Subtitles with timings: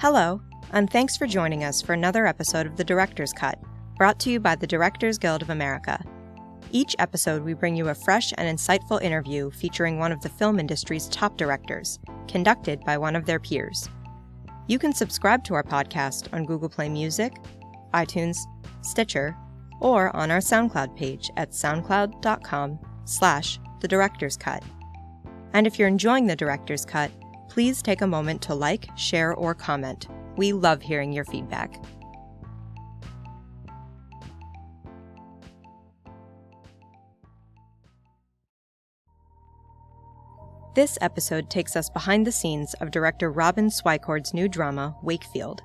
[0.00, 3.58] Hello, and thanks for joining us for another episode of The Director's Cut,
[3.96, 6.00] brought to you by the Directors Guild of America.
[6.70, 10.60] Each episode, we bring you a fresh and insightful interview featuring one of the film
[10.60, 11.98] industry's top directors,
[12.28, 13.88] conducted by one of their peers.
[14.68, 17.32] You can subscribe to our podcast on Google Play Music,
[17.92, 18.36] iTunes,
[18.82, 19.36] Stitcher,
[19.80, 24.62] or on our SoundCloud page at soundcloud.com slash the director's cut.
[25.54, 27.10] And if you're enjoying the director's cut,
[27.48, 30.08] please take a moment to like, share, or comment.
[30.36, 31.82] We love hearing your feedback.
[40.74, 45.60] This episode takes us behind the scenes of director Robin Swicord's new drama, Wakefield.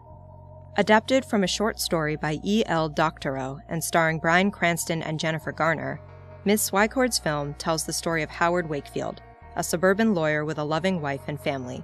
[0.76, 2.64] Adapted from a short story by E.
[2.66, 2.90] L.
[2.90, 6.02] Doctorow and starring Bryan Cranston and Jennifer Garner,
[6.46, 6.64] Ms.
[6.64, 9.22] Swicord's film tells the story of Howard Wakefield,
[9.56, 11.84] a suburban lawyer with a loving wife and family.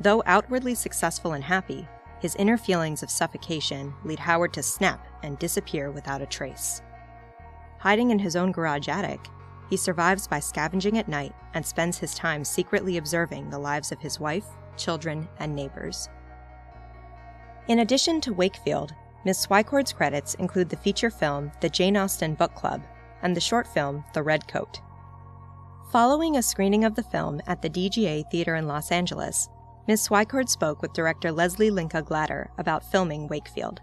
[0.00, 1.88] Though outwardly successful and happy,
[2.20, 6.82] his inner feelings of suffocation lead Howard to snap and disappear without a trace.
[7.78, 9.20] Hiding in his own garage attic,
[9.68, 14.00] he survives by scavenging at night and spends his time secretly observing the lives of
[14.00, 16.08] his wife, children, and neighbors.
[17.68, 19.38] In addition to Wakefield, Ms.
[19.38, 22.82] Swicord's credits include the feature film The Jane Austen Book Club
[23.22, 24.80] and the short film The Red Coat.
[25.90, 29.48] Following a screening of the film at the DGA Theater in Los Angeles,
[29.86, 30.08] Ms.
[30.08, 33.80] Swicord spoke with director Lesli Linka Glatter about filming Wakefield.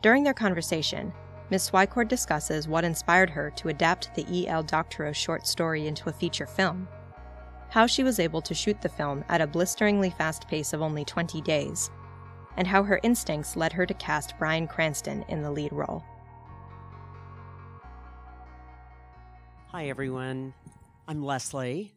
[0.00, 1.12] During their conversation,
[1.50, 1.64] Ms.
[1.64, 4.62] Swicord discusses what inspired her to adapt the E.L.
[4.62, 6.86] Doctorow short story into a feature film,
[7.70, 11.04] how she was able to shoot the film at a blisteringly fast pace of only
[11.04, 11.90] 20 days,
[12.56, 16.04] and how her instincts led her to cast Bryan Cranston in the lead role.
[19.68, 20.52] Hi, everyone.
[21.12, 21.90] I'm Lesli,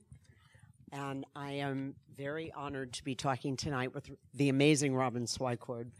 [0.91, 5.91] and I am very honored to be talking tonight with the amazing Robin Swicord,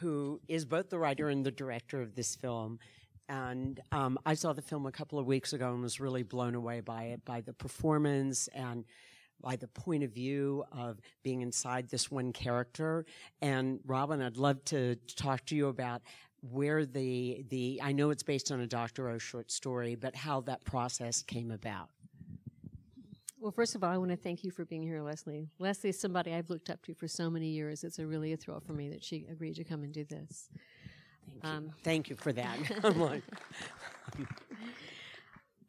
[0.00, 2.80] who is both the writer and the director of this film.
[3.28, 6.56] And um, I saw the film a couple of weeks ago and was really blown
[6.56, 8.84] away by it, by the performance and
[9.40, 13.06] by the point of view of being inside this one character.
[13.40, 16.02] And Robin, I'd love to talk to you about
[16.40, 20.64] where the the I know it's based on a Doctorow short story, but how that
[20.64, 21.90] process came about.
[23.44, 25.48] Well, first of all, I want to thank you for being here, Lesli.
[25.60, 27.84] Lesli is somebody I've looked up to for so many years.
[27.84, 30.48] It's a really a thrill for me that she agreed to come and do this.
[31.28, 32.56] Thank you, um, thank you for that.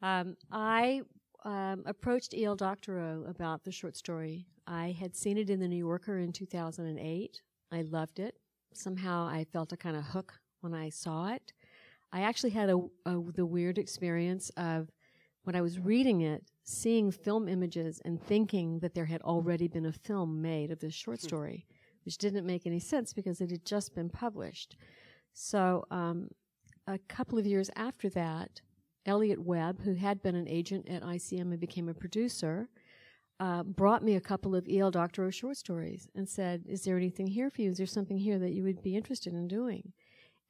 [0.02, 1.02] um, I
[1.44, 2.56] um, approached E.L.
[2.56, 4.48] Doctorow about the short story.
[4.66, 7.42] I had seen it in the New Yorker in 2008.
[7.74, 8.36] I loved it.
[8.74, 11.52] Somehow I felt a kind of hook when I saw it.
[12.14, 14.88] I actually had a, a, the weird experience of
[15.44, 19.86] when I was reading it, seeing film images and thinking that there had already been
[19.86, 21.28] a film made of this short hmm.
[21.28, 21.66] story,
[22.04, 24.76] which didn't make any sense because it had just been published.
[25.34, 26.30] So, um,
[26.88, 28.62] a couple of years after that,
[29.06, 32.70] Elliot Webb, who had been an agent at ICM and became a producer,
[33.40, 34.92] uh, brought me a couple of E.L.
[34.92, 37.72] Doctorow short stories and said, Is there anything here for you?
[37.72, 39.94] Is there something here that you would be interested in doing?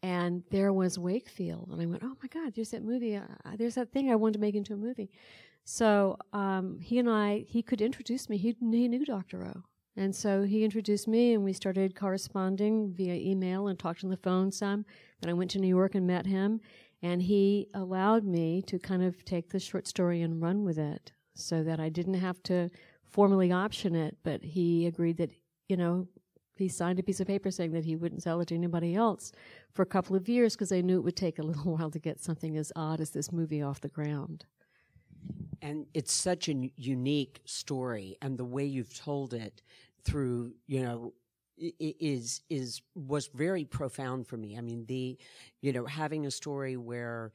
[0.06, 3.16] and there was Wakefield, and I went, "Oh my God, there's that movie.
[3.16, 3.24] Uh,
[3.58, 5.09] there's that thing I wanted to make into a movie."
[5.66, 8.38] So um, he and I, he could introduce me.
[8.38, 9.64] He, he knew O,
[9.98, 14.18] and so he introduced me, and we started corresponding via email and talked on the
[14.18, 14.86] phone some.
[15.22, 16.62] Then I went to New York and met him,
[17.02, 21.12] and he allowed me to kind of take the short story and run with it,
[21.34, 22.70] so that I didn't have to
[23.04, 25.31] formally option it, but he agreed that
[25.68, 26.08] you know
[26.58, 29.31] he signed a piece of paper saying that he wouldn't sell it to anybody else
[29.74, 32.00] for a couple of years because they knew it would take a little while to
[32.00, 34.46] get something as odd as this movie off the ground.
[35.62, 39.62] And it's such a unique story, and the way you've told it
[40.03, 41.13] through, you know,
[41.58, 44.58] is is was very profound for me.
[44.58, 45.18] I mean, the,
[45.62, 47.31] you know, having a story where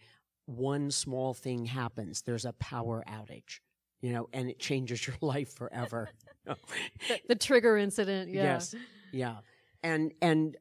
[0.46, 3.60] one small thing happens, there's a power outage,
[4.00, 6.10] you know, and it changes your life forever.
[6.44, 6.56] the,
[7.28, 8.42] the, trigger incident, yeah.
[8.42, 8.74] yes,
[9.12, 9.36] yeah,
[9.82, 10.56] and and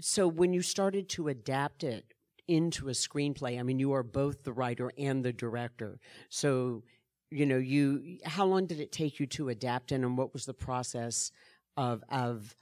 [0.00, 2.13] so when you started to adapt it
[2.48, 5.98] into a screenplay, I mean, you are both the writer and the director.
[6.28, 6.82] So,
[7.30, 10.46] you know, you how long did it take you to adapt it, and what was
[10.46, 11.32] the process
[11.76, 12.54] of of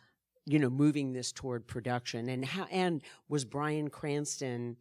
[0.46, 4.76] you know moving this toward production, and how and was Bryan Cranston,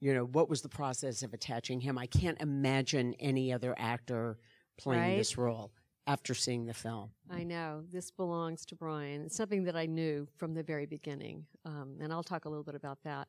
[0.00, 1.98] you know, what was the process of attaching him?
[1.98, 4.38] I can't imagine any other actor
[4.78, 5.16] playing right?
[5.16, 5.70] this role
[6.06, 7.10] after seeing the film.
[7.30, 9.22] I know this belongs to Bryan.
[9.22, 12.64] It's something that I knew from the very beginning, um, and I'll talk a little
[12.64, 13.28] bit about that.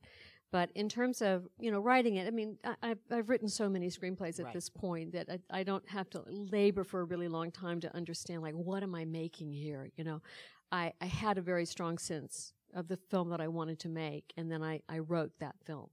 [0.52, 3.68] But in terms of you know writing it, I mean, I, I've, I've written so
[3.70, 4.54] many screenplays at Right.
[4.54, 7.96] this point that I, I don't have to labor for a really long time to
[7.96, 9.90] understand like what am I making here.
[9.98, 10.22] You know,
[10.72, 14.34] I, I had a very strong sense of the film that I wanted to make,
[14.38, 15.90] and then I, I wrote that film.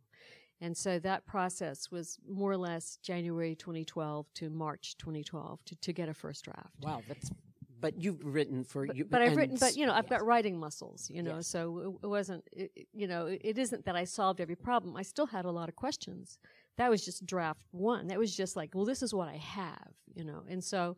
[0.61, 5.93] And so that process was more or less January 2012 to March 2012 to, to
[5.93, 6.75] get a first draft.
[6.81, 7.31] Wow, that's.
[7.85, 9.05] But you've written for you.
[9.05, 10.19] But I've written, but you know, I've yes.
[10.19, 11.49] got writing muscles, you know, Yes.
[11.49, 14.97] so it, wasn't, it, you know, it, isn't that I solved every problem.
[14.97, 16.39] I still had a lot of questions.
[16.77, 18.09] That was just draft one.
[18.09, 20.97] That was just like, well, this is what I have, you know, and so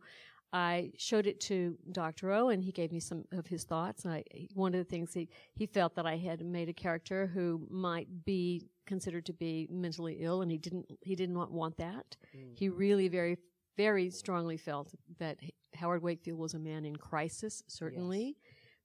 [0.53, 4.05] I showed it to Doctorow and he gave me some of his thoughts.
[4.05, 4.23] I,
[4.53, 8.25] one of the things he, he felt that I had made a character who might
[8.25, 12.15] be considered to be mentally ill and he didn't, he did not want that.
[12.35, 12.57] Mm.
[12.57, 13.37] He really very,
[13.75, 15.37] very strongly felt that
[15.77, 18.37] Howard Wakefield was a man in crisis, certainly,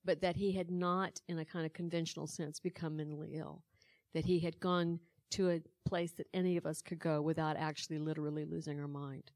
[0.05, 3.62] but that he had not, in a kind of conventional sense, become mentally ill.
[4.15, 5.00] That he had gone
[5.31, 9.31] to a place that any of us could go without actually literally losing our mind.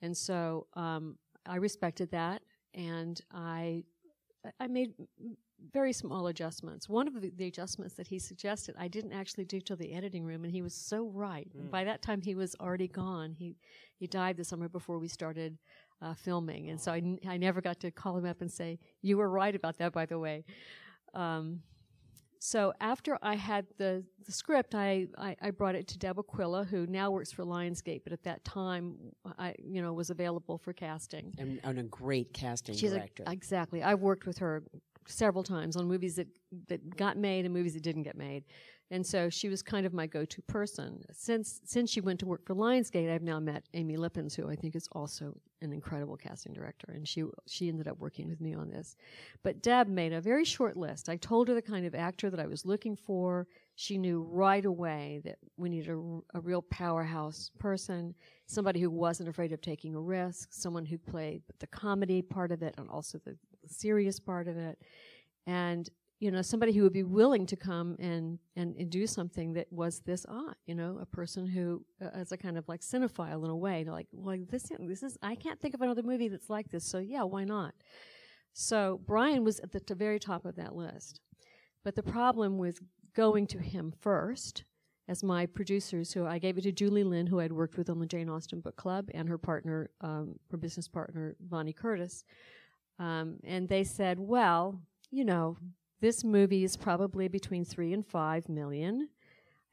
[0.00, 1.16] And so um,
[1.46, 2.42] I respected that,
[2.74, 3.84] and I
[4.58, 4.94] I made
[5.72, 6.88] very small adjustments.
[6.88, 10.24] One of the, the adjustments that he suggested, I didn't actually do till the editing
[10.24, 11.48] room, and he was so right.
[11.56, 13.32] And by that time, he was already gone.
[13.32, 13.56] He
[13.98, 15.58] he died the summer before we started
[16.02, 18.78] uh, filming, and so I, n- I never got to call him up and say,
[19.02, 20.44] "You were right about that." By the way.
[21.14, 21.60] Um,
[22.44, 26.64] so after I had the, the script, I, I, I brought it to Deb Aquila,
[26.64, 28.96] who now works for Lionsgate, but at that time,
[29.38, 31.32] I you know was available for casting.
[31.38, 33.24] and, and a great casting She's a, director.
[33.28, 33.80] exactly.
[33.84, 34.64] I've worked with her
[35.06, 36.26] several times on movies that
[36.68, 38.42] that got made and movies that didn't get made,
[38.92, 41.02] and so she was kind of my go-to person.
[41.12, 44.54] Since since she went to work for Lionsgate, I've now met Amy Lippens, who I
[44.54, 48.52] think is also an incredible casting director, and she she ended up working with me
[48.52, 48.96] on this.
[49.42, 51.08] But Deb made a very short list.
[51.08, 53.46] I told her the kind of actor that I was looking for.
[53.76, 59.30] She knew right away that we needed a, a real powerhouse person, somebody who wasn't
[59.30, 63.18] afraid of taking a risk, someone who played the comedy part of it and also
[63.24, 64.78] the serious part of it,
[65.46, 65.88] and
[66.22, 69.66] you know somebody who would be willing to come and and, and do something that
[69.72, 70.54] was this odd.
[70.66, 73.82] You know, a person who, uh, as a kind of like cinephile in a way,
[73.82, 76.98] like, well, this this is I can't think of another movie that's like this, so
[76.98, 77.74] yeah, why not?
[78.52, 81.20] So Bryan was at the t- very top of that list.
[81.82, 82.78] But the problem was
[83.16, 84.62] going to him first,
[85.08, 87.98] as my producers, who I gave it to Julie Lynn, who I'd worked with on
[87.98, 92.24] the Jane Austen Book Club, and her partner, um, her business partner, Bonnie Curtis.
[93.00, 94.80] Um, and they said, well,
[95.10, 95.56] you know,
[96.02, 99.08] this movie is probably between three and five million.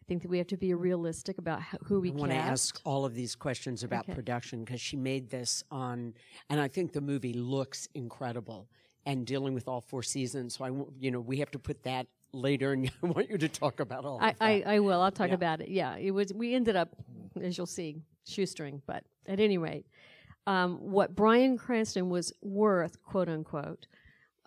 [0.02, 2.38] I think that we have to be realistic about how, who we I want to
[2.38, 4.14] ask all of these questions about Okay.
[4.14, 6.14] production because she made this on,
[6.50, 8.70] and I think the movie looks incredible
[9.06, 10.56] and dealing with all four seasons.
[10.58, 13.50] So I, you know, we have to put that later, and I want you to
[13.50, 14.46] talk about all I, of that.
[14.46, 15.02] I, I will.
[15.02, 15.36] I'll talk Yeah.
[15.36, 15.70] about it.
[15.70, 16.32] Yeah, it was.
[16.34, 16.96] We ended up,
[17.42, 17.98] as you'll see,
[18.28, 18.84] shoestring.
[18.86, 19.88] But at any rate,
[20.46, 23.88] um, what Bryan Cranston was worth, quote unquote,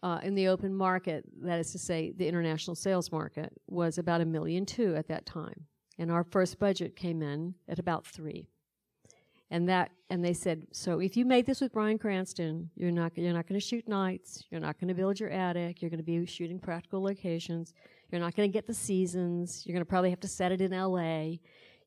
[0.03, 4.21] uh, in the open market, that is to say, the international sales market, was about
[4.21, 5.67] a million two at that time,
[5.99, 8.49] and our first budget came in at about three.
[9.51, 13.13] And that, and they said, so if you made this with Bryan Cranston, you're not,
[13.17, 15.99] you're not going to shoot nights, you're not going to build your attic, you're going
[15.99, 17.75] to be shooting practical locations,
[18.11, 20.63] you're not going to get the seasons, you're going to probably have to set it
[20.63, 21.39] in L.A.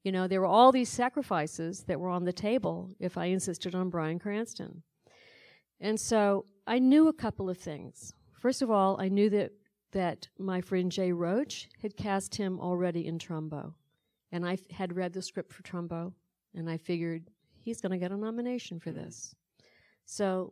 [0.04, 3.74] You know, there were all these sacrifices that were on the table if I insisted
[3.74, 4.84] on Bryan Cranston.
[5.80, 8.14] And so I knew a couple of things.
[8.34, 9.52] First of all, I knew that
[9.92, 13.74] that my friend Jay Roach had cast him already in Trumbo,
[14.34, 16.12] and I f- had read the script for Trumbo,
[16.54, 17.30] and I figured
[17.64, 19.34] he's going to get a nomination for this.
[20.06, 20.52] So,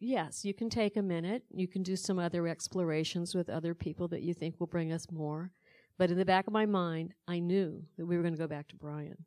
[0.00, 1.44] yes, you can take a minute.
[1.50, 5.10] You can do some other explorations with other people that you think will bring us
[5.10, 5.50] more.
[5.96, 8.46] But in the back of my mind, I knew that we were going to go
[8.46, 9.24] back to Bryan.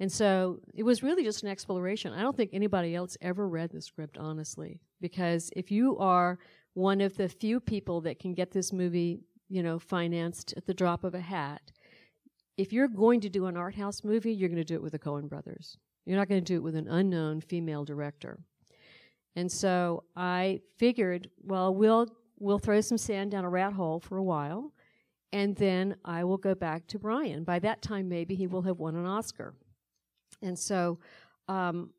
[0.00, 2.12] And so it was really just an exploration.
[2.12, 6.38] I don't think anybody else ever read the script, honestly, because if you are
[6.74, 10.74] one of the few people that can get this movie, you know, financed at the
[10.74, 11.72] drop of a hat,
[12.56, 14.92] if you're going to do an art house movie, you're going to do it with
[14.92, 15.76] the Coen brothers.
[16.04, 18.40] You're not going to do it with an unknown female director.
[19.36, 22.08] And so I figured, well, we'll
[22.38, 24.72] we'll throw some sand down a rat hole for a while,
[25.32, 27.44] and then I will go back to Bryan.
[27.44, 29.54] By that time, maybe he will have won an Oscar.
[30.42, 30.98] And so
[31.48, 31.90] um,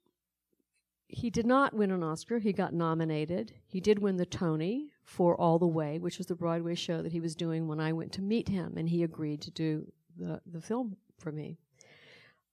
[1.07, 2.39] he did not win an Oscar.
[2.39, 3.53] He got nominated.
[3.65, 7.11] He did win the Tony for All the Way, which was the Broadway show that
[7.11, 10.41] he was doing when I went to meet him, and he agreed to do the,
[10.45, 11.57] the film for me.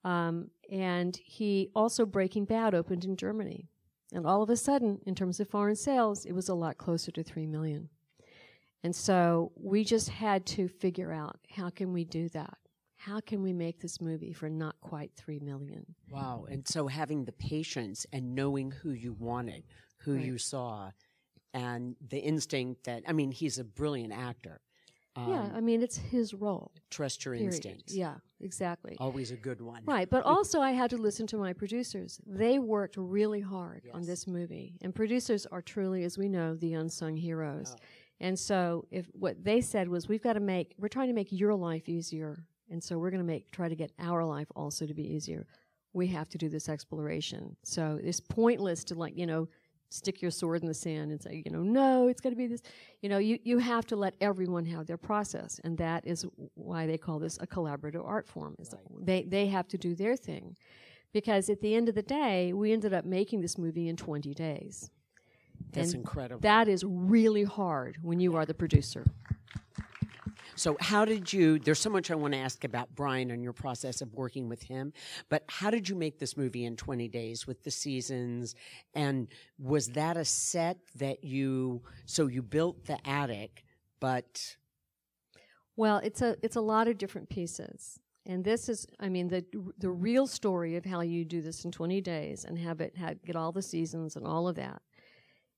[0.05, 3.69] Um, and he also Breaking Bad opened in Germany.
[4.13, 7.13] And all of a sudden, in terms of foreign sales, it was a lot closer
[7.13, 7.89] to 3 million.
[8.83, 12.57] And so we just had to figure out how can we do that?
[13.01, 15.87] How can we make this movie for not quite three million?
[16.11, 16.45] Wow.
[16.51, 19.65] And so having the patience and knowing who you wanted,
[19.99, 20.25] who Right.
[20.27, 20.91] you saw,
[21.55, 24.61] and the instinct that, I mean, he's a brilliant actor.
[25.17, 26.73] Um, yeah, I mean, it's his role.
[26.91, 27.55] trust your period.
[27.55, 27.95] instincts.
[27.95, 28.97] Yeah, exactly.
[29.01, 29.83] Always a good one.
[29.87, 32.21] Right, but also I had to listen to my producers.
[32.27, 36.75] They worked really hard on this movie, and producers are truly, as we know, the
[36.75, 37.75] unsung heroes.
[37.77, 37.83] Oh.
[38.21, 41.33] And so, if what they said was, "We've got to make, we're trying to make
[41.33, 44.87] your life easier, and so we're going to make try to get our life also
[44.87, 45.47] to be easier.
[45.93, 47.57] We have to do this exploration.
[47.65, 49.49] So it's pointless to like, you know."
[49.93, 52.47] Stick your sword in the sand and say, you know, no, it's going to be
[52.47, 52.63] this.
[53.03, 56.25] You know, you, you have to let everyone have their process, and that is
[56.55, 58.55] why they call this a collaborative art form.
[58.61, 59.05] Is right.
[59.05, 60.57] they they have to do their thing,
[61.13, 64.33] because at the end of the day, we ended up making this movie in 20
[64.33, 64.91] days.
[65.73, 66.41] That's And incredible.
[66.41, 69.05] That is really hard when you are the producer.
[70.61, 71.59] So, how did you?
[71.59, 74.63] There's so much I want to ask about Bryan and your process of working with
[74.63, 74.93] him,
[75.31, 78.55] but how did you make this movie in 20 days with the seasons?
[78.93, 81.81] And was that a set that you?
[82.05, 83.65] So you built the attic,
[84.01, 84.59] but
[85.77, 87.99] Well, it's a it's a lot of different pieces.
[88.27, 89.43] And this is, I mean, the
[89.79, 93.25] the real story of how you do this in 20 days and have it have,
[93.25, 94.83] get all the seasons and all of that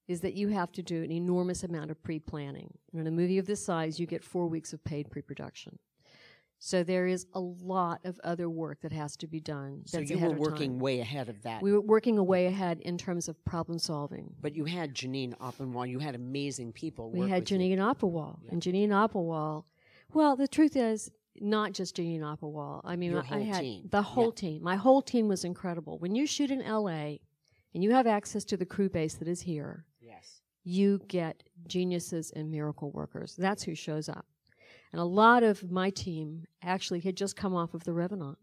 [0.09, 2.73] is that you have to do an enormous amount of pre-planning.
[2.93, 5.79] And in a movie of this size, you get four weeks of paid pre-production.
[6.59, 9.83] So there is a lot of other work that has to be done.
[9.85, 10.79] so you were working time.
[10.79, 11.61] way ahead of that.
[11.61, 14.33] We were working a way ahead in terms of problem solving.
[14.41, 15.89] but you had Jeannine Oppewall.
[15.89, 17.11] You had amazing people.
[17.11, 17.47] We work had.
[17.47, 18.39] Jeannine Oppewall.
[18.49, 19.65] And Jeannine Oppewall,
[20.15, 22.81] well, the truth is, not just Jeannine Oppewall.
[22.85, 23.89] I mean, Your I had team.
[23.91, 24.63] the whole team.
[24.63, 25.99] My whole team was incredible.
[25.99, 27.17] When you shoot in LA
[27.75, 30.41] and you have access to the crew base that is here, Yes.
[30.65, 33.35] you get geniuses and miracle workers.
[33.37, 34.27] That's who shows up.
[34.93, 38.39] And a lot of my team actually had just come off of the Revenant,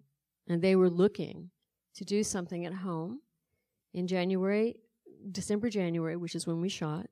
[0.48, 1.52] and they were looking
[1.96, 3.20] to do something at home
[3.94, 4.76] in January,
[5.32, 7.08] December, January, which is when we shot.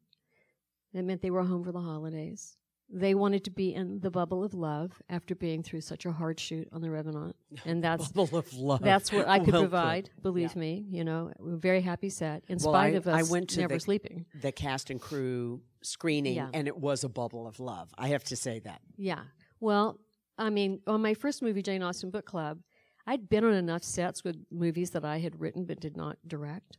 [0.93, 2.57] That meant they were home for the holidays.
[2.89, 6.39] They wanted to be in the bubble of love after being through such a hard
[6.39, 8.82] shoot on the Revenant, and that's Bubble of love.
[8.82, 9.70] that's what I could Well put.
[9.72, 10.10] provide.
[10.22, 13.22] Believe me, you know, we're a very happy set in Well, spite I- of I
[13.22, 14.25] us went to never the- sleeping.
[14.41, 16.50] the cast and crew screening, Yeah.
[16.53, 17.94] and it was a bubble of love.
[17.98, 18.82] I have to say that.
[18.96, 19.24] Yeah.
[19.60, 20.00] Well,
[20.38, 22.60] I mean, on my first movie, Jane Austen Book Club,
[23.06, 26.77] I'd been on enough sets with movies that I had written but did not direct,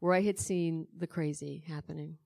[0.00, 2.16] where I had seen the crazy happening.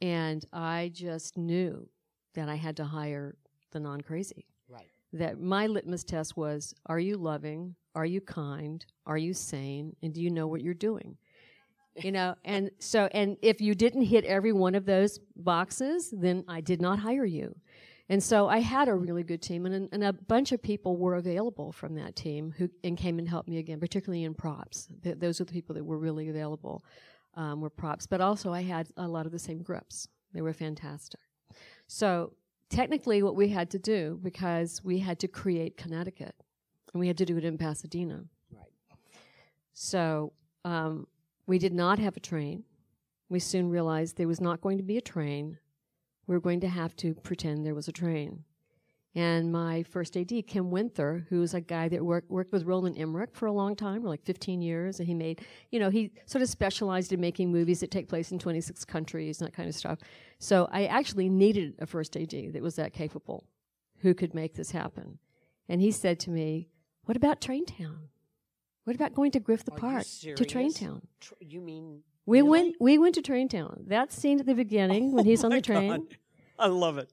[0.00, 1.88] And I just knew
[2.34, 3.36] that I had to hire
[3.70, 4.46] the non crazy.
[4.68, 4.90] Right.
[5.12, 7.74] That my litmus test was are you loving?
[7.94, 8.84] Are you kind?
[9.06, 9.94] Are you sane?
[10.02, 11.16] And do you know what you're doing?
[11.96, 16.42] You know, and so, and if you didn't hit every one of those boxes, then
[16.48, 17.54] I did not hire you.
[18.08, 21.16] And so I had a really good team, and, and a bunch of people were
[21.16, 24.88] available from that team who and came and helped me again, particularly in props.
[25.02, 26.84] Th- those are the people that were really available,
[27.34, 28.06] um, were props.
[28.06, 30.08] But also, I had a lot of the same grips.
[30.32, 31.20] They were fantastic.
[31.94, 32.32] So
[32.70, 36.34] technically, what we had to do because we had to create Connecticut,
[36.90, 38.24] and we had to do it in Pasadena.
[38.50, 38.72] Right.
[39.74, 40.32] So
[40.64, 41.06] um,
[41.46, 42.64] we did not have a train.
[43.28, 45.58] We soon realized there was not going to be a train.
[46.26, 48.44] We were going to have to pretend there was a train.
[49.14, 52.96] And my first AD, Kim Winther, who was a guy that worked, worked with Roland
[52.96, 56.12] Emmerich for a long time, for like 15 years, and he made, you know, he
[56.24, 59.68] sort of specialized in making movies that take place in 26 countries and that kind
[59.68, 59.98] of stuff.
[60.38, 63.44] So I actually needed a first AD that was that capable,
[63.98, 65.18] who could make this happen.
[65.68, 66.70] And he said to me,
[67.04, 68.08] What about Train Town?
[68.84, 71.02] What about going to Griffith Park to Train Town?
[71.20, 72.48] Tr- you mean We really?
[72.50, 73.88] went we went to Traintown.
[73.88, 75.90] That scene at the beginning when he's on the oh train.
[75.90, 76.00] God.
[76.58, 77.10] I love it.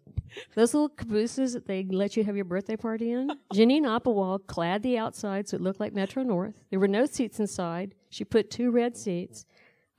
[0.56, 3.32] Those little cabooses that they let you have your birthday party in.
[3.54, 6.56] Jeannine Oppewall clad the outside so it looked like Metro North.
[6.70, 7.96] There were no seats inside.
[8.10, 9.46] She put two red seats.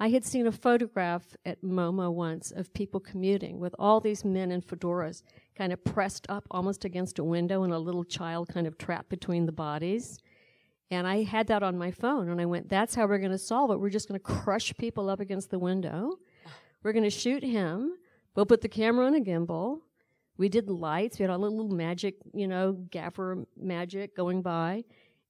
[0.02, 4.50] I had seen a photograph at MoMA once of people commuting with all these men
[4.50, 5.22] in fedoras
[5.56, 9.10] kind of pressed up almost against a window and a little child kind of trapped
[9.10, 10.18] between the bodies.
[10.90, 13.38] And I had that on my phone and I went, that's how we're going to
[13.38, 13.78] solve it.
[13.78, 16.18] We're just going to crush people up against the window.
[16.82, 17.96] We're going to shoot him.
[18.34, 19.80] We'll put the camera on a gimbal.
[20.36, 21.18] We did lights.
[21.18, 24.84] We had all the little magic, you know, gaffer magic going by.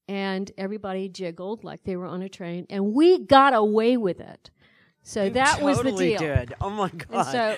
[0.08, 2.66] And everybody jiggled like they were on a train.
[2.70, 4.50] And we got away with it.
[5.02, 6.18] So You that was the totally deal.
[6.18, 6.54] Did.
[6.60, 7.08] Oh my god.
[7.10, 7.56] And so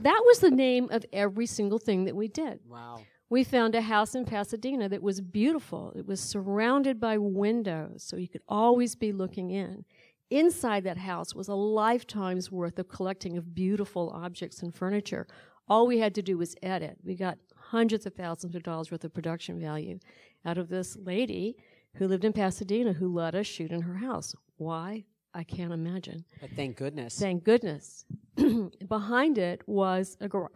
[0.00, 2.60] that was the name of every single thing that we did.
[2.68, 3.00] wow.
[3.30, 5.94] We found a house in Pasadena that was beautiful.
[5.96, 9.86] It was surrounded by windows, so you could always be looking in.
[10.30, 15.26] Inside that house was a lifetime's worth of collecting of beautiful objects and furniture.
[15.68, 16.98] All we had to do was edit.
[17.04, 19.98] We got hundreds of thousands of dollars worth of production value
[20.44, 21.56] out of this lady
[21.96, 24.34] who lived in Pasadena who let us shoot in her house.
[24.56, 25.04] Why?
[25.34, 26.24] I can't imagine.
[26.40, 27.18] But thank goodness.
[27.18, 28.04] Thank goodness.
[28.88, 30.50] Behind it was a, gar-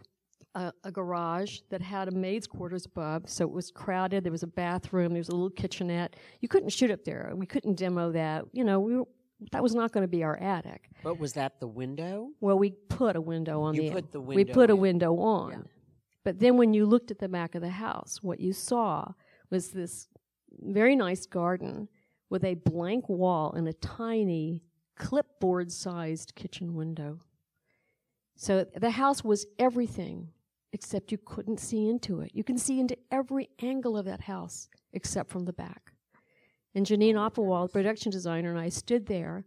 [0.55, 4.23] a, a garage that had a maid's quarters above, so it was crowded.
[4.23, 5.13] There was a bathroom.
[5.13, 6.15] There was a little kitchenette.
[6.41, 7.31] You couldn't shoot up there.
[7.35, 8.45] We couldn't demo that.
[8.51, 9.05] You know, we were,
[9.51, 10.89] that was not going to be our attic.
[11.03, 12.29] but was that the window?
[12.39, 15.17] Well, we put a window on You the put the window we put a window
[15.17, 15.51] on.
[15.51, 15.57] Yeah.
[16.23, 19.13] But then when you looked at the back of the house, what you saw
[19.49, 20.07] was this
[20.59, 21.87] very nice garden
[22.29, 24.63] with a blank wall and a tiny
[24.97, 27.19] clipboard sized kitchen window.
[28.35, 30.29] So the house was everything
[30.73, 32.31] except you couldn't see into it.
[32.33, 35.93] You can see into every angle of that house except from the back.
[36.75, 39.45] And Jeannine oh, Oppewall, production designer, and I stood there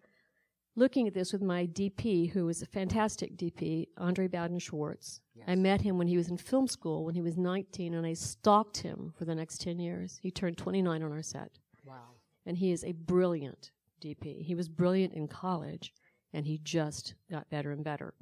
[0.76, 5.20] looking at this with my DP, who was a fantastic DP, Andre Bowden Schwartz.
[5.46, 8.12] I met him when he was in film school when he was 19, and I
[8.14, 10.18] stalked him for the next 10 years.
[10.22, 12.14] He turned 29 on our set, Wow.
[12.46, 14.42] and he is a brilliant DP.
[14.42, 15.92] He was brilliant in college,
[16.32, 18.14] and he just got better and better.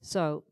[0.00, 0.44] So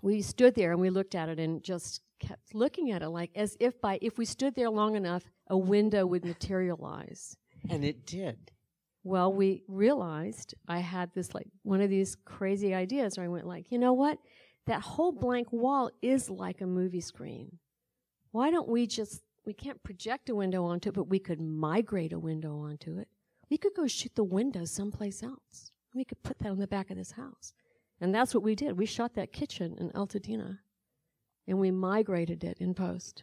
[0.00, 3.30] we stood there and we looked at it and just kept looking at it like
[3.34, 7.36] as if by if we stood there long enough, a window would materialize.
[7.68, 8.50] And it did.
[9.04, 13.46] Well, we realized I had this like one of these crazy ideas where I went
[13.46, 14.18] like, you know what?
[14.66, 17.58] That whole blank wall is like a movie screen.
[18.30, 22.12] Why don't we just we can't project a window onto it, but we could migrate
[22.12, 23.08] a window onto it.
[23.50, 25.72] We could go shoot the window someplace else.
[25.94, 27.52] We could put that on the back of this house.
[28.02, 28.76] And that's what we did.
[28.76, 30.58] We shot that kitchen in Altadena
[31.46, 33.22] and we migrated it in post.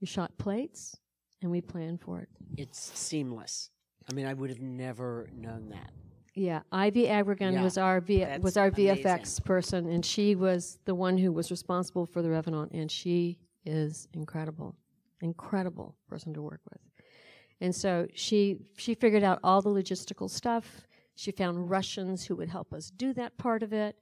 [0.00, 0.96] We shot plates
[1.40, 2.28] and we planned for it.
[2.56, 3.70] It's seamless.
[4.10, 5.92] I mean, I would have never known that.
[6.34, 9.44] Yeah, Ivy Agregan Yeah, was our v- was our VFX amazing.
[9.44, 14.08] person, and she was the one who was responsible for the Revenant, and she is
[14.14, 14.76] incredible,
[15.20, 16.80] incredible person to work with.
[17.60, 20.82] And so she she figured out all the logistical stuff.
[21.20, 23.94] She found Russians who would help us do that part of it.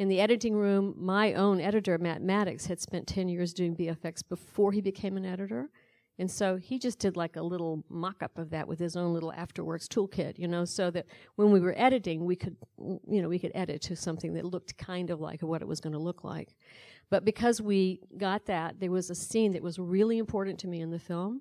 [0.00, 4.28] In the editing room, my own editor, Matt Maddox, had spent 10 years doing VFX
[4.28, 5.70] before he became an editor.
[6.18, 9.14] And so he just did like a little mock up of that with his own
[9.14, 11.06] little afterworks toolkit, you know, so that
[11.36, 14.76] when we were editing, we could, you know, we could edit to something that looked
[14.76, 16.56] kind of like what it was going to look like.
[17.08, 20.80] But because we got that, there was a scene that was really important to me
[20.80, 21.40] in the film.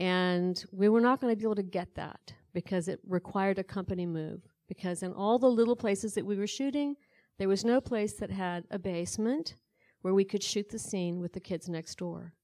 [0.00, 3.64] And we were not going to be able to get that because it required a
[3.64, 4.40] company move.
[4.74, 6.96] Because in all the little places that we were shooting,
[7.38, 9.54] there was no place that had a basement
[10.02, 12.34] where we could shoot the scene with the kids next door.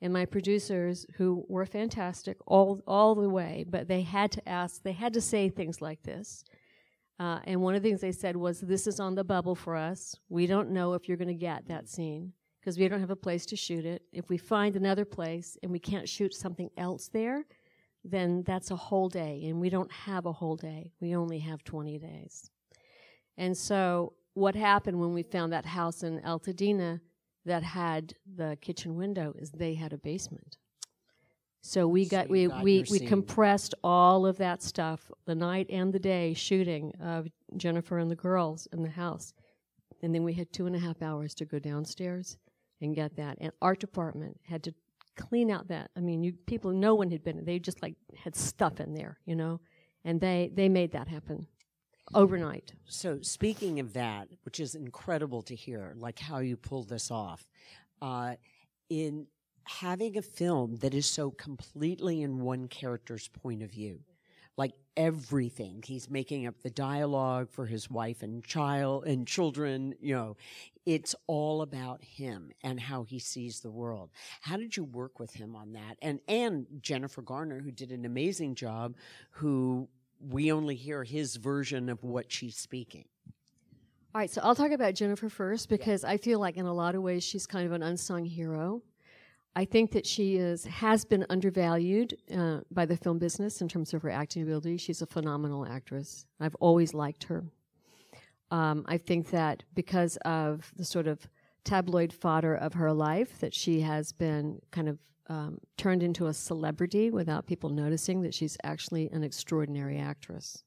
[0.00, 4.82] And my producers, who were fantastic all, all the way, but they had to ask,
[4.82, 6.44] they had to say things like this.
[7.18, 9.76] Uh, and one of the things they said was, This is on the bubble for
[9.76, 10.16] us.
[10.28, 13.16] We don't know if you're going to get that scene because we don't have a
[13.16, 14.02] place to shoot it.
[14.12, 17.44] If we find another place and we can't shoot something else there,
[18.04, 19.44] then that's a whole day.
[19.46, 22.50] And we don't have a whole day, we only have 20 days.
[23.36, 27.00] And so, what happened when we found that house in Altadena
[27.44, 30.56] that had the kitchen window is they had a basement.
[31.62, 35.66] So we So got we got we, we compressed all of that stuff the night
[35.70, 39.32] and the day shooting of Jennifer and the girls in the house,
[40.02, 42.36] and then we had two and a half hours to go downstairs
[42.82, 43.38] and get that.
[43.40, 44.74] And art department had to
[45.16, 45.90] clean out that.
[45.96, 47.44] I mean, you people no one had been.
[47.44, 49.60] They just like had stuff in there, you know,
[50.04, 51.46] and they they made that happen
[52.14, 52.72] overnight.
[52.86, 57.46] So, speaking of that, which is incredible to hear, like how you pulled this off,
[58.02, 58.34] uh,
[58.90, 59.26] in
[59.64, 64.00] having a film that is so completely in one character's point of view,
[64.56, 70.14] like everything, he's making up the dialogue for his wife and child and children, you
[70.14, 70.36] know,
[70.86, 74.10] it's all about him and how he sees the world.
[74.42, 75.96] How did you work with him on that?
[76.02, 78.96] And and Jennifer Garner, who did an amazing job,
[79.30, 79.88] who
[80.20, 83.04] we only hear his version of what she's speaking.
[84.14, 86.94] All right, so I'll talk about Jennifer first because I feel like in a lot
[86.94, 88.80] of ways she's kind of an unsung hero.
[89.56, 93.94] I think that she is has been undervalued uh, by the film business in terms
[93.94, 94.76] of her acting ability.
[94.78, 96.26] She's a phenomenal actress.
[96.40, 97.44] I've always liked her.
[98.50, 101.26] Um, I think that because of the sort of
[101.64, 106.34] tabloid fodder of her life, that she has been kind of um, turned into a
[106.34, 110.62] celebrity without people noticing that she's actually an extraordinary actress.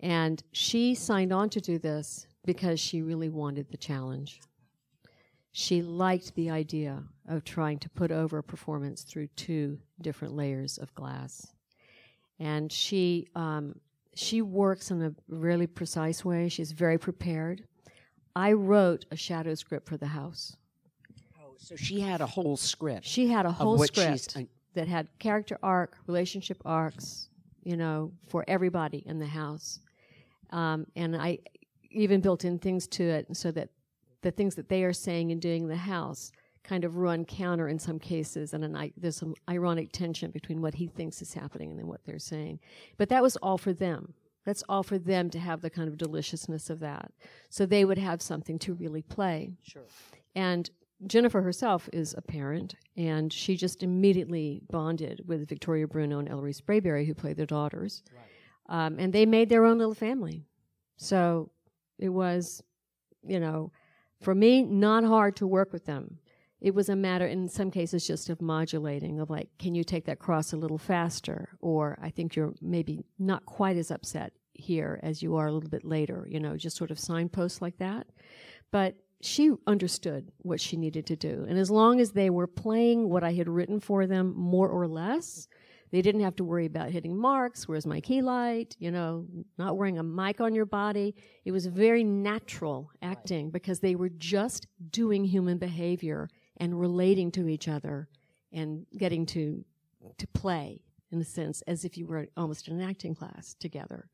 [0.00, 4.40] And she signed on to do this because she really wanted the challenge.
[5.60, 10.78] She liked the idea of trying to put over a performance through two different layers
[10.78, 11.48] of glass.
[12.38, 13.74] And she, um,
[14.14, 16.48] she works in a really precise way.
[16.48, 17.64] She's very prepared.
[18.36, 20.54] I wrote a shadow script for the house.
[21.56, 23.04] So she had a whole script.
[23.04, 24.36] She had a whole script
[24.74, 27.30] that had character arc, relationship arcs,
[27.64, 29.80] you know, for everybody in the house.
[30.50, 31.40] Um, and I
[31.90, 33.70] even built in things to it so that
[34.22, 36.32] the things that they are saying and doing in the house
[36.64, 40.60] kind of run counter in some cases, and an, I, there's some ironic tension between
[40.60, 42.60] what he thinks is happening and then what they're saying.
[42.98, 44.14] But that was all for them.
[44.44, 47.12] That's all for them to have the kind of deliciousness of that.
[47.48, 49.52] So they would have something to really play.
[49.62, 49.82] Sure.
[50.34, 50.70] And
[51.06, 56.52] Jennifer herself is a parent, and she just immediately bonded with Victoria Bruno and Ellery
[56.52, 58.02] Sprayberry, who play their daughters.
[58.68, 60.44] Um, and they made their own little family.
[60.96, 61.50] So
[61.98, 62.62] it was,
[63.22, 63.72] you know,
[64.20, 66.18] for me, not hard to work with them.
[66.60, 70.06] It was a matter, in some cases, just of modulating, of like, can you take
[70.06, 71.50] that cross a little faster?
[71.60, 75.70] Or I think you're maybe not quite as upset here as you are a little
[75.70, 78.08] bit later, you know, just sort of signposts like that.
[78.72, 81.46] But she understood what she needed to do.
[81.48, 84.88] And as long as they were playing what I had written for them, more or
[84.88, 85.46] less,
[85.90, 87.66] they didn't have to worry about hitting marks.
[87.66, 88.76] Where's my key light?
[88.78, 91.14] You know, not wearing a mic on your body.
[91.44, 97.48] It was very natural acting because they were just doing human behavior and relating to
[97.48, 98.08] each other
[98.52, 99.64] and getting to
[100.16, 104.08] to play in a sense as if you were almost in an acting class together.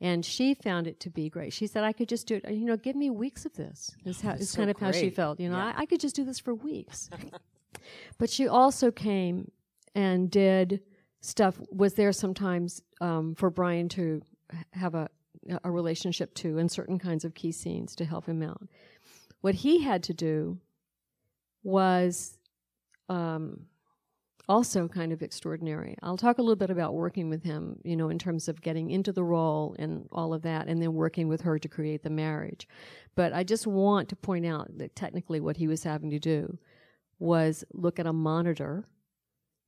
[0.00, 1.52] And she found it to be great.
[1.52, 3.92] She said, I could just do it, you know, give me weeks of this.
[4.04, 5.40] Is how, is so kind of how she felt.
[5.40, 5.72] You know, Yeah.
[5.76, 7.08] I, I could just do this for weeks.
[8.18, 9.50] but she also came
[9.94, 10.82] and did
[11.24, 14.20] stuff, was there sometimes um, for Bryan to
[14.72, 15.08] have a,
[15.64, 18.62] a relationship to in certain kinds of key scenes to help him out.
[19.40, 20.58] What he had to do
[21.62, 22.38] was
[23.08, 23.62] um,
[24.48, 25.96] also kind of extraordinary.
[26.02, 28.90] I'll talk a little bit about working with him, you know, in terms of getting
[28.90, 32.10] into the role and all of that, and then working with her to create the
[32.10, 32.68] marriage.
[33.14, 36.58] But I just want to point out that technically what he was having to do
[37.18, 38.84] was look at a monitor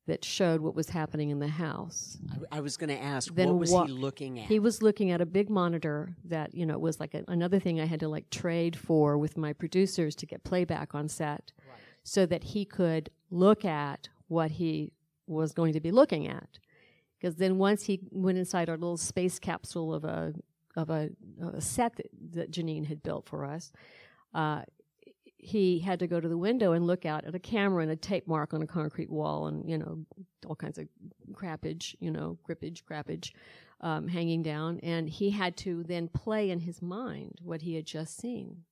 [0.07, 2.17] that showed what was happening in the house.
[2.53, 4.47] I, I was going to ask, Then what was what- he looking at?
[4.47, 7.81] He was looking at a big monitor that, you know, was like a, another thing
[7.81, 11.53] I had to like trade for with my producers to get playback on set
[12.05, 14.93] so that he could look at what he
[15.27, 16.59] was going to be looking at.
[17.19, 20.35] Because then once he went inside our little space capsule of a
[20.77, 21.09] of a,
[21.55, 23.73] a set that, that Jeannine had built for us,
[24.35, 24.61] uh,
[25.47, 27.97] he had to go to the window and look out at a camera and a
[27.97, 30.05] tape mark on a concrete wall and you know
[30.45, 30.89] all kinds of
[31.33, 33.31] crappage, you know, grippage, crappage,
[33.81, 37.87] um, hanging down, and he had to then play in his mind what he had
[37.87, 38.65] just seen.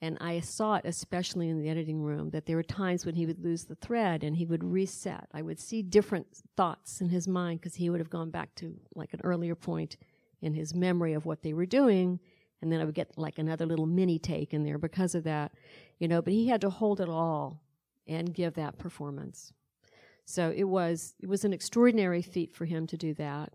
[0.00, 3.26] And I saw it especially in the editing room that there were times when he
[3.26, 5.28] would lose the thread and he would reset.
[5.32, 6.26] I would see different
[6.56, 9.96] thoughts in his mind because he would have gone back to like an earlier point
[10.40, 12.20] in his memory of what they were doing.
[12.60, 15.52] And then I would get like another little mini take in there because of that,
[15.98, 17.62] you know, but he had to hold it all
[18.06, 19.52] and give that performance.
[20.24, 23.54] So it was, it was an extraordinary feat for him to do that.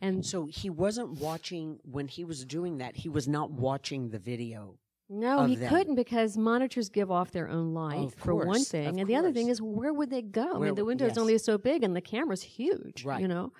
[0.00, 2.96] And so he wasn't watching when he was doing that.
[2.96, 4.76] He was not watching the video.
[5.08, 5.68] No, he them.
[5.68, 9.30] couldn't because monitors give off their own light Of for one thing, and the other
[9.30, 10.54] thing is where would they go?
[10.54, 11.18] I mean, the w- window is yes.
[11.18, 13.04] only so big, and the camera's huge.
[13.04, 13.20] Right.
[13.20, 13.52] You know,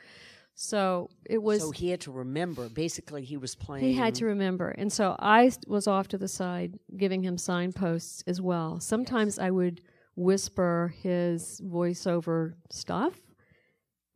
[0.54, 1.60] so it was.
[1.62, 2.68] so he had to remember.
[2.68, 3.84] Basically, he was playing.
[3.84, 8.22] he had to remember, and so I was off to the side giving him signposts
[8.26, 8.80] as well.
[8.80, 9.80] Sometimes I would
[10.14, 13.18] whisper his voiceover stuff.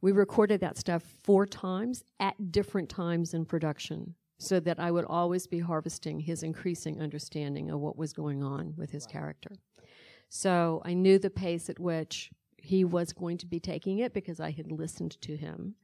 [0.02, 5.06] We recorded that stuff four times at different times in production so that I would
[5.06, 9.56] always be harvesting his increasing understanding of what was going on with his character.
[10.28, 14.38] So I knew the pace at which he was going to be taking it because
[14.38, 15.74] I had listened to him.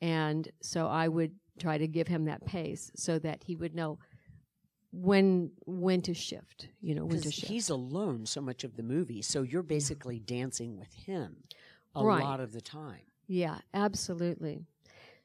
[0.00, 3.98] And so I would try to give him that pace so that he would know
[4.92, 7.46] when when to shift, you know, when to shift.
[7.48, 9.22] he's alone so much of the movie.
[9.22, 11.36] So you're basically dancing with him
[11.94, 12.22] a Right.
[12.24, 13.02] lot of the time.
[13.28, 14.64] Yeah, absolutely.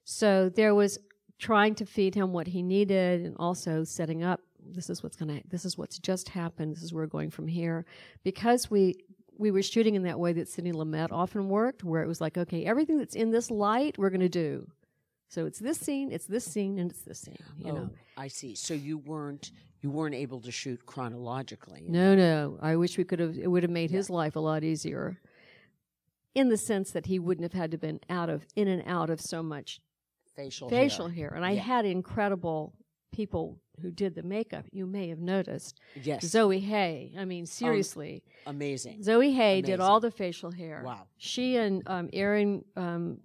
[0.04, 1.00] So there was
[1.40, 5.30] trying to feed him what he needed and also setting up this is what's going
[5.42, 6.76] to this is what's just happened.
[6.76, 7.86] This is where we're going from here
[8.24, 8.96] because we
[9.38, 12.38] we were shooting in that way that Sidney Lumet often worked where it was like
[12.38, 14.68] okay, everything that's in this light we're going to do.
[15.28, 17.90] So it's this scene, it's this scene and it's this scene, you oh, know.
[17.92, 18.56] Oh, I see.
[18.56, 21.86] So you weren't you weren't able to shoot chronologically.
[21.88, 22.58] No, no.
[22.62, 23.38] I wish we could have.
[23.38, 25.20] It would have made his life a lot easier,
[26.34, 29.10] in the sense that he wouldn't have had to been out of in and out
[29.10, 29.80] of so much
[30.36, 31.30] Facial facial hair.
[31.30, 31.36] hair.
[31.36, 32.74] And I had incredible
[33.14, 34.66] people who did the makeup.
[34.72, 36.26] You may have noticed Yes.
[36.26, 37.14] Zoe Hay.
[37.18, 39.04] I mean, seriously, Amazing.
[39.04, 40.82] Zoe Hay did all the facial hair.
[40.86, 41.08] Wow.
[41.18, 43.20] She and um, Erin um,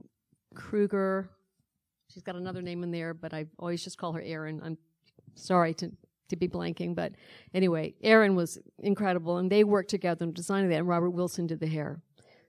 [0.55, 1.31] Kruger.
[2.09, 4.61] She's got another name in there, but I always just call her Erin.
[4.65, 4.79] I'm
[5.35, 5.93] sorry to
[6.29, 7.13] to be blanking, but
[7.55, 10.79] anyway, Erin was incredible, and they worked together on designing that.
[10.79, 12.01] And Robert Wilson did the hair,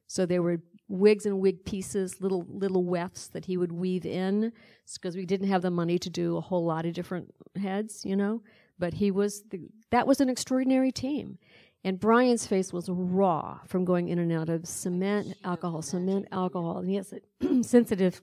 [0.08, 0.62] so they were
[0.92, 4.52] wigs and wig pieces, little little wefts that he would weave in,
[4.94, 8.16] because we didn't have the money to do a whole lot of different heads, you
[8.16, 8.42] know.
[8.78, 11.38] But he was the, that was an extraordinary team.
[11.84, 16.78] And Bryan's face was raw from going in and out of cement, alcohol, cement, alcohol.
[16.78, 18.22] And he has a sensitive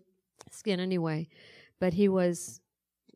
[0.50, 1.28] skin anyway.
[1.80, 2.60] But he was,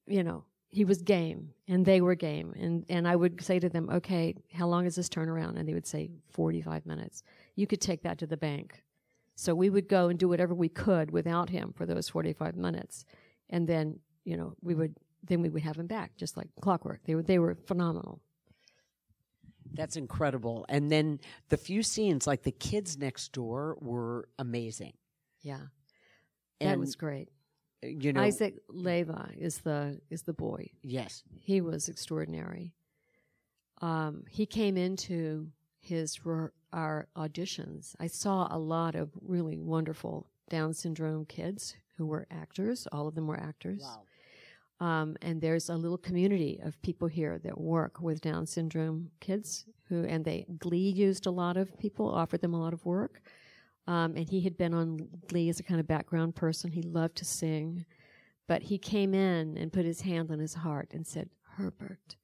[0.07, 2.55] you know, he was game and they were game.
[2.59, 5.59] And, and I would say to them, okay, how long is this turnaround?
[5.59, 7.23] And they would say 45 minutes.
[7.55, 8.83] You could take that to the bank.
[9.43, 13.05] So we would go and do whatever we could without him for those 45 minutes.
[13.51, 17.01] And then, you know, we would, then we would have him back just like clockwork.
[17.07, 18.21] They were, they were phenomenal.
[19.75, 20.65] That's incredible.
[20.69, 24.93] And then the few scenes, like the kids next door, were amazing.
[25.41, 25.63] Yeah,
[26.61, 27.29] that was great.
[27.83, 30.71] You know, Isaac Leyva is the is the boy.
[30.83, 32.75] yes, He was extraordinary.
[33.81, 35.49] Um, he came into
[35.81, 37.95] his re- our auditions.
[38.01, 42.87] I saw a lot of really wonderful Down syndrome kids who were actors.
[42.93, 43.83] All of them were actors.
[43.83, 49.11] wow, Um, and there's a little community of people here that work with Down syndrome
[49.21, 52.85] kids who, and they Glee used a lot of people, offered them a lot of
[52.85, 53.21] work.
[53.87, 56.71] Um, and he had been on Glee as a kind of background person.
[56.71, 57.85] He loved to sing,
[58.47, 62.17] but he came in and put his hand on his heart and said, "Herbert."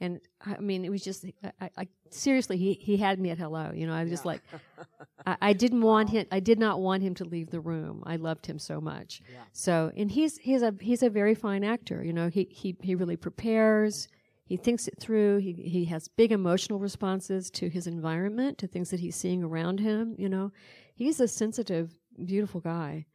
[0.00, 1.24] And I mean, it was just,
[1.60, 3.72] I, I seriously, he, he had me at hello.
[3.74, 4.42] You know, I was just like,
[5.26, 8.02] I, I didn't want him, I did not want him to leave the room.
[8.06, 9.22] I loved him so much.
[9.30, 9.40] Yeah.
[9.52, 12.04] So, and he's, he's a, he's a very fine actor.
[12.04, 14.08] You know, he, he, he really prepares.
[14.44, 15.38] He thinks it through.
[15.38, 19.80] He, he has big emotional responses to his environment, to things that he's seeing around
[19.80, 20.14] him.
[20.16, 20.52] You know,
[20.94, 21.92] he's a sensitive,
[22.24, 23.06] beautiful guy.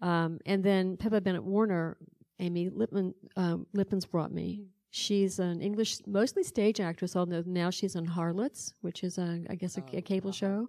[0.00, 1.96] Um, and then Pippa Bennett Warner,
[2.38, 4.64] Amy Lipman, um, Lippens brought me.
[4.94, 9.54] She's an English, mostly stage actress, although now she's on Harlots, which is, a, I
[9.54, 10.68] guess, a, oh, a cable show.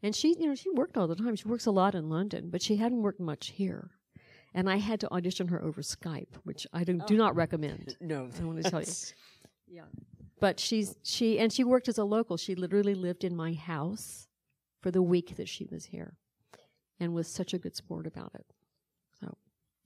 [0.00, 1.34] And she, you know, she worked all the time.
[1.34, 3.90] She works a lot in London, but she hadn't worked much here.
[4.54, 7.34] And I had to audition her over Skype, which I do, do not oh.
[7.34, 7.96] recommend.
[8.00, 8.86] no, I want to tell you.
[9.66, 9.82] Yeah.
[10.38, 12.36] But she's she and she worked as a local.
[12.36, 14.28] She literally lived in my house
[14.82, 16.18] for the week that she was here,
[17.00, 18.46] and was such a good sport about it.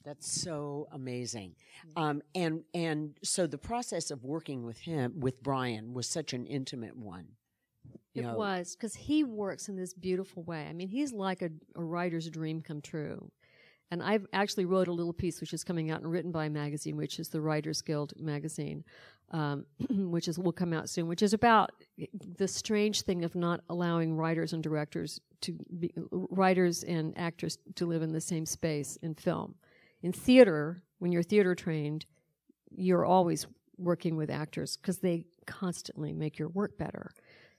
[0.05, 1.55] That's so amazing.
[1.97, 6.47] Um, and and so the process of working with him with Bryan was such an
[6.47, 7.27] intimate one.
[8.15, 10.67] It know, was because he works in this beautiful way.
[10.69, 13.31] I mean, he's like a, a writer's dream come true.
[13.91, 16.51] And I've actually wrote a little piece which is coming out and written by a
[16.51, 18.85] magazine, which is the Writers Guild magazine,
[19.31, 21.71] um, which is will come out soon, which is about
[22.37, 27.87] the strange thing of not allowing writers and directors to be writers and actors to
[27.87, 29.55] live in the same space in film.
[30.03, 32.07] In theater, when you're theater trained,
[32.71, 37.11] you're always working with actors because they constantly make your work better.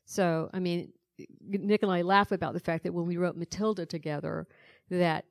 [0.06, 0.92] So, I mean,
[1.42, 4.48] Nick and I laugh about the fact that when we wrote Matilda together,
[4.90, 5.26] that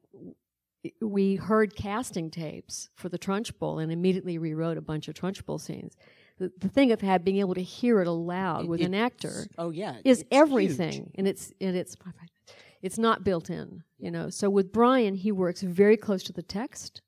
[1.01, 5.97] we heard casting tapes for the Trunchbull and immediately rewrote a bunch of Trunchbull scenes.
[6.39, 9.71] The, the thing of have, being able to hear it aloud with an actor Oh
[9.71, 11.11] yeah, is everything, huge.
[11.17, 11.97] and it's and it's
[12.83, 14.31] it's not built in, you know.
[14.31, 17.03] So with Bryan, he works very close to the text.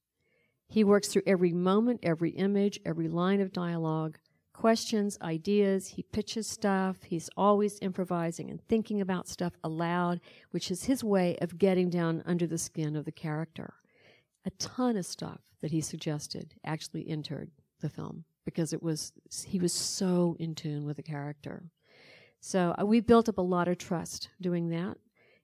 [0.68, 4.18] He works through every moment, every image, every line of dialogue,
[4.52, 5.88] questions, ideas.
[5.88, 7.02] He pitches stuff.
[7.02, 12.22] He's always improvising and thinking about stuff aloud, which is his way of getting down
[12.26, 13.74] under the skin of the character.
[14.44, 19.12] A ton of stuff that he suggested actually entered the film because it was
[19.46, 21.64] he was so in tune with the character.
[22.40, 24.96] So uh, we built up a lot of trust doing that.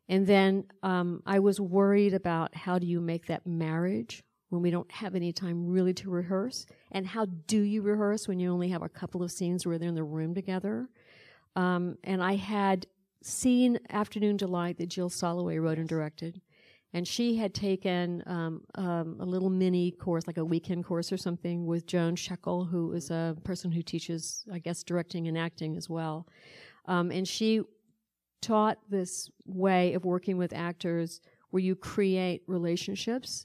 [0.09, 4.71] And then um, I was worried about how do you make that marriage when we
[4.71, 6.67] don't have any time really to rehearse?
[6.93, 9.89] And how do you rehearse when you only have a couple of scenes where they're
[9.89, 10.89] in the room together?
[11.57, 12.87] Um, and I had
[13.23, 16.41] seen Afternoon Delight that Jill Soloway wrote and directed.
[16.93, 21.17] And she had taken um, um, a little mini course, like a weekend course or
[21.17, 25.77] something, with Joan Scheckel, who is a person who teaches, I guess, directing and acting
[25.77, 26.27] as well.
[26.87, 27.63] Um, and she
[28.41, 31.21] taught this way of working with actors
[31.51, 33.45] where you create relationships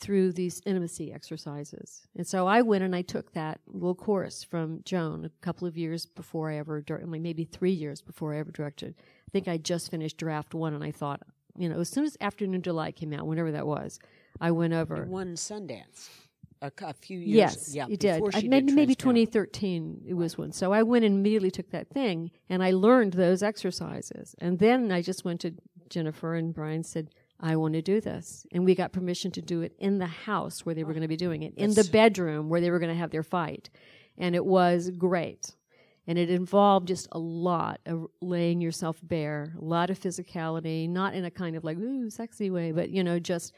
[0.00, 2.06] through these intimacy exercises.
[2.16, 5.76] And so I went and I took that little course from Joan a couple of
[5.76, 8.94] years before I ever, dir- maybe three years before I ever directed.
[8.98, 11.20] I think I just finished draft one and I thought,
[11.58, 13.98] you know, as soon as Afternoon Delight came out, whenever that was,
[14.40, 15.04] I went over.
[15.04, 16.08] Won Sundance
[16.62, 17.36] a, a few years.
[17.36, 18.22] Yes, yeah, it did.
[18.22, 19.32] before I, did maybe Transparent.
[19.32, 20.52] 2013 it was one.
[20.52, 24.34] So I went and immediately took that thing and I learned those exercises.
[24.38, 25.54] And then I just went to
[25.88, 28.46] Jennifer and Bryan said, I want to do this.
[28.52, 31.08] And we got permission to do it in the house where they were going to
[31.08, 33.70] be doing it, in the bedroom where they were going to have their fight.
[34.18, 35.54] and it was great.
[36.06, 41.14] And it involved just a lot of laying yourself bare, a lot of physicality, not
[41.14, 43.52] in a kind of like, ooh, sexy way, but, you know, just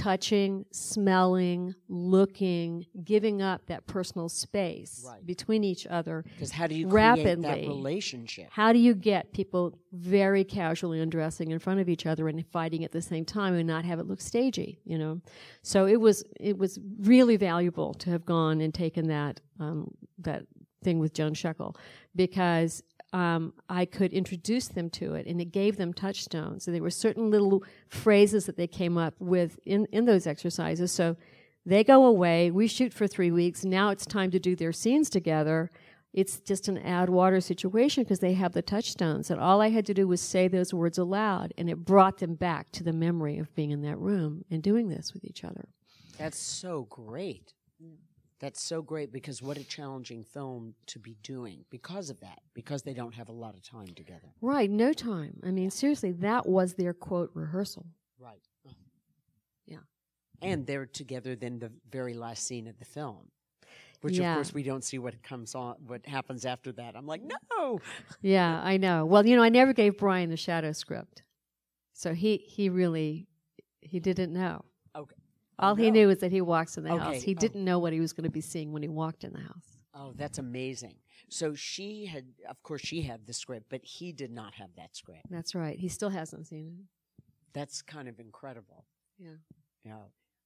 [0.00, 5.24] touching, smelling, looking, giving up that personal space Right.
[5.26, 6.24] between each other.
[6.36, 8.48] Because how do you create that relationship?
[8.50, 12.84] How do you get people very casually undressing in front of each other and fighting
[12.84, 14.80] at the same time and not have it look stagey?
[14.84, 15.20] You know,
[15.62, 20.44] so it was it was really valuable to have gone and taken that um, that
[20.82, 21.76] thing with Joan Scheckel
[22.16, 26.66] because um, I could introduce them to it, and it gave them touchstones.
[26.66, 30.92] And there were certain little phrases that they came up with in in those exercises.
[30.92, 31.16] So
[31.66, 32.50] they go away.
[32.50, 33.64] We shoot for three weeks.
[33.64, 35.70] Now it's time to do their scenes together.
[36.12, 39.30] It's just an add water situation because they have the touchstones.
[39.30, 42.34] And all I had to do was say those words aloud, and it brought them
[42.34, 45.68] back to the memory of being in that room and doing this with each other.
[46.18, 47.54] That's so great.
[48.40, 52.82] That's so great because what a challenging film to be doing because of that, because
[52.82, 54.32] they don't have a lot of time together.
[54.40, 55.40] Right, no time.
[55.44, 57.84] I mean, seriously, that was their quote rehearsal.
[58.18, 58.40] Right.
[59.66, 59.78] Yeah.
[60.40, 63.28] And they're together then the very last scene of the film.
[64.00, 64.32] Which Yeah.
[64.32, 66.96] of course we don't see what comes on what happens after that.
[66.96, 67.80] I'm like, no.
[68.22, 69.04] Yeah, I know.
[69.04, 71.22] Well, you know, I never gave Bryan the shadow script.
[71.92, 73.26] So he, he really,
[73.82, 74.64] he didn't know.
[75.60, 77.22] All he knew was that he walks in the Okay, house.
[77.22, 77.38] He oh.
[77.38, 79.78] didn't know what he was going to be seeing when he walked in the house.
[79.94, 80.94] Oh, that's amazing.
[81.28, 84.96] So she had of course she had the script, but he did not have that
[84.96, 85.22] script.
[85.30, 85.78] That's right.
[85.78, 87.22] He still hasn't seen it.
[87.52, 88.86] That's kind of incredible.
[89.18, 89.36] Yeah.
[89.84, 90.02] Yeah.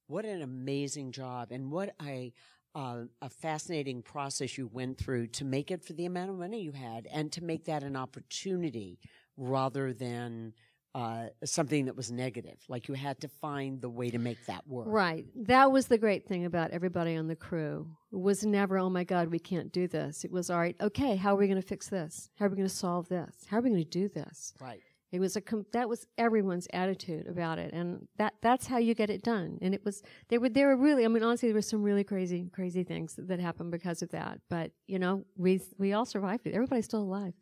[0.07, 2.33] What an amazing job and what a
[2.75, 6.61] uh, a fascinating process you went through to make it for the amount of money
[6.61, 8.99] you had and to make that an opportunity
[9.37, 10.53] rather than
[10.95, 12.57] uh, something that was negative.
[12.69, 14.87] Like you had to find the way to make that work.
[14.87, 15.25] Right.
[15.35, 17.85] That was the great thing about everybody on the crew.
[18.13, 20.23] It was never, oh my God, we can't do this.
[20.23, 22.29] It was, all right, okay, how are we going to fix this?
[22.39, 23.35] How are we going to solve this?
[23.49, 24.53] How are we going to do this?
[24.61, 24.79] Right.
[25.11, 28.93] It was a com- that was everyone's attitude about it, and that that's how you
[28.93, 29.59] get it done.
[29.61, 32.03] And it was they were there were really I mean honestly there were some really
[32.03, 34.39] crazy crazy things that, that happened because of that.
[34.49, 36.53] But you know we we all survived it.
[36.53, 37.33] Everybody's still alive.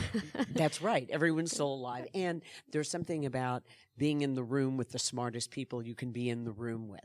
[0.50, 1.08] That's right.
[1.10, 2.06] Everyone's still alive.
[2.14, 3.62] And there's something about
[3.96, 7.00] being in the room with the smartest people you can be in the room with.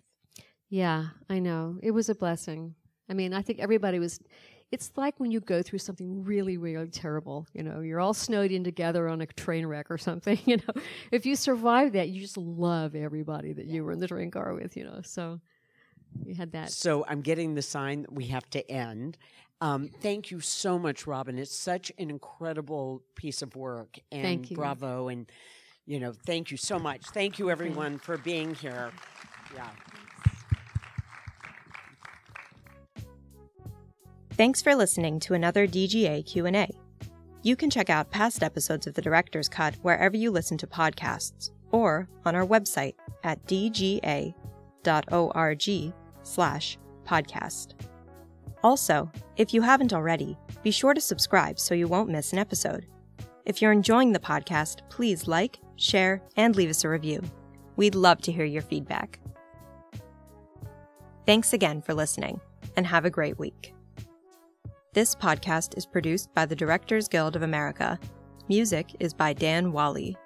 [0.70, 1.78] Yeah, I know.
[1.82, 2.76] It was a blessing.
[3.10, 4.20] I mean, I think everybody was.
[4.70, 7.48] It's like when you go through something really, really terrible.
[7.54, 10.38] You know, you're all snowed in together on a train wreck or something.
[10.46, 14.08] You know, if you survive that, you just love everybody that you were in the
[14.08, 14.76] train car with.
[14.76, 15.40] You know, so
[16.26, 16.72] you had that.
[16.72, 19.18] So I'm getting the sign that we have to end.
[19.60, 21.40] Um, thank you so much, Robin.
[21.40, 24.56] It's such an incredible piece of work, and Thank you.
[24.58, 25.26] bravo, and
[25.86, 27.06] you know, thank you so much.
[27.08, 28.92] Thank you, everyone, for being here.
[29.56, 29.70] Yeah.
[34.34, 36.70] Thanks for listening to another DGA Q&A.
[37.42, 41.50] You can check out past episodes of The Director's Cut wherever you listen to podcasts
[41.72, 42.94] or on our website
[43.24, 44.34] at dga.org
[46.24, 47.74] slash podcast.
[48.64, 52.86] Also, if you haven't already, be sure to subscribe so you won't miss an episode.
[53.46, 57.22] If you're enjoying the podcast, please like, share, and leave us a review.
[57.76, 59.20] We'd love to hear your feedback.
[61.26, 62.42] Thanks again for listening,
[62.76, 63.74] and have a great week.
[64.94, 68.00] This podcast is produced by the Directors Guild of America.
[68.50, 70.18] Music is by Dan Wally.